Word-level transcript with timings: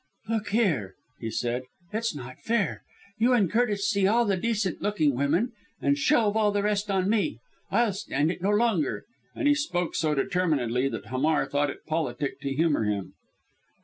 "Look 0.27 0.47
here," 0.47 0.95
he 1.19 1.29
said, 1.29 1.61
"it's 1.93 2.15
not 2.15 2.39
fair. 2.39 2.81
You 3.19 3.33
and 3.33 3.51
Curtis 3.51 3.87
see 3.87 4.07
all 4.07 4.25
the 4.25 4.35
decent 4.35 4.81
looking 4.81 5.13
women 5.13 5.51
and 5.79 5.95
shelve 5.95 6.35
all 6.35 6.51
the 6.51 6.63
rest 6.63 6.89
on 6.89 7.07
me. 7.07 7.37
I'll 7.69 7.93
stand 7.93 8.31
it 8.31 8.41
no 8.41 8.49
longer." 8.49 9.05
And 9.35 9.47
he 9.47 9.53
spoke 9.53 9.93
so 9.93 10.15
determinedly, 10.15 10.89
that 10.89 11.05
Hamar 11.05 11.45
thought 11.45 11.69
it 11.69 11.85
politic 11.85 12.41
to 12.41 12.51
humour 12.51 12.85
him. 12.85 13.13